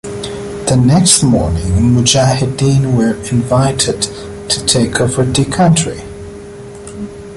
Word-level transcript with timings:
The 0.67 0.81
next 0.83 1.21
morning 1.21 1.93
mujahideen 1.93 2.97
were 2.97 3.23
invited 3.29 4.01
to 4.49 4.65
take 4.65 4.99
over 4.99 5.23
the 5.23 5.45
country. 5.45 6.01